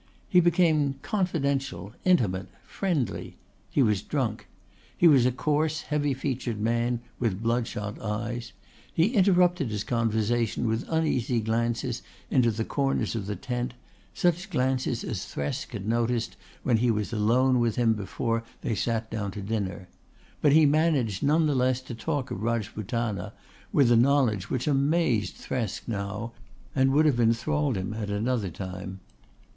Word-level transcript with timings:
He 0.27 0.39
became 0.39 0.95
confidential, 1.03 1.93
intimate, 2.05 2.47
friendly. 2.63 3.37
He 3.69 3.83
was 3.83 4.01
drunk. 4.01 4.47
He 4.97 5.07
was 5.07 5.27
a 5.27 5.31
coarse 5.31 5.81
heavy 5.81 6.15
featured 6.15 6.59
man 6.59 7.01
with 7.19 7.43
bloodshot 7.43 8.01
eyes; 8.01 8.51
he 8.91 9.13
interrupted 9.13 9.69
his 9.69 9.83
conversation 9.83 10.67
with 10.67 10.87
uneasy 10.89 11.39
glances 11.39 12.01
into 12.31 12.49
the 12.49 12.65
corners 12.65 13.13
of 13.13 13.27
the 13.27 13.35
tent, 13.35 13.75
such 14.11 14.49
glances 14.49 15.03
as 15.03 15.19
Thresk 15.23 15.69
had 15.73 15.87
noticed 15.87 16.35
when 16.63 16.77
he 16.77 16.89
was 16.89 17.13
alone 17.13 17.59
with 17.59 17.75
him 17.75 17.93
before 17.93 18.43
they 18.61 18.73
sat 18.73 19.11
down 19.11 19.29
to 19.33 19.41
dinner; 19.43 19.87
but 20.41 20.51
he 20.51 20.65
managed 20.65 21.21
none 21.21 21.45
the 21.45 21.53
less 21.53 21.79
to 21.81 21.93
talk 21.93 22.31
of 22.31 22.41
Rajputana 22.41 23.33
with 23.71 23.91
a 23.91 23.95
knowledge 23.97 24.49
which 24.49 24.65
amazed 24.67 25.35
Thresk 25.35 25.87
now 25.87 26.31
and 26.73 26.91
would 26.91 27.05
have 27.05 27.19
enthralled 27.19 27.77
him 27.77 27.93
at 27.93 28.09
another 28.09 28.49
time. 28.49 28.99